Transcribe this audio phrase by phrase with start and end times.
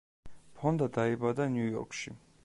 [0.61, 2.15] ფონდა დაიბადა ნიუ-იორკში.